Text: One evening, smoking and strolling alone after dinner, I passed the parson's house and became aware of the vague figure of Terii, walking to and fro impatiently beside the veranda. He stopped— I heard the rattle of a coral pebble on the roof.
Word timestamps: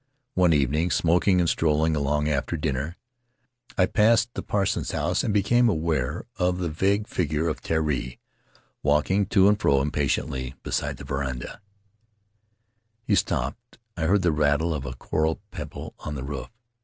One 0.33 0.51
evening, 0.51 0.89
smoking 0.89 1.39
and 1.39 1.47
strolling 1.47 1.95
alone 1.95 2.27
after 2.27 2.57
dinner, 2.57 2.97
I 3.77 3.85
passed 3.85 4.33
the 4.33 4.41
parson's 4.41 4.93
house 4.93 5.23
and 5.23 5.31
became 5.31 5.69
aware 5.69 6.25
of 6.37 6.57
the 6.57 6.69
vague 6.69 7.05
figure 7.07 7.47
of 7.47 7.61
Terii, 7.61 8.17
walking 8.81 9.27
to 9.27 9.47
and 9.47 9.59
fro 9.59 9.79
impatiently 9.79 10.55
beside 10.63 10.97
the 10.97 11.03
veranda. 11.05 11.61
He 13.03 13.13
stopped— 13.13 13.77
I 13.95 14.05
heard 14.05 14.23
the 14.23 14.31
rattle 14.31 14.73
of 14.73 14.87
a 14.87 14.95
coral 14.95 15.39
pebble 15.51 15.93
on 15.99 16.15
the 16.15 16.23
roof. 16.23 16.49